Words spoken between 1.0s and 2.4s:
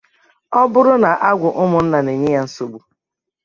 na ọ bụ agwụ ụmụnna na-enye